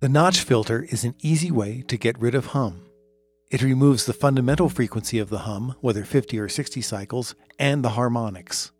The 0.00 0.08
notch 0.08 0.42
filter 0.42 0.86
is 0.90 1.02
an 1.02 1.16
easy 1.22 1.50
way 1.50 1.82
to 1.88 1.96
get 1.96 2.20
rid 2.20 2.36
of 2.36 2.46
hum. 2.46 2.82
It 3.50 3.62
removes 3.62 4.06
the 4.06 4.12
fundamental 4.12 4.68
frequency 4.68 5.18
of 5.18 5.28
the 5.28 5.38
hum, 5.38 5.74
whether 5.80 6.04
50 6.04 6.38
or 6.38 6.48
60 6.48 6.80
cycles, 6.82 7.34
and 7.58 7.84
the 7.84 7.88
harmonics. 7.90 8.70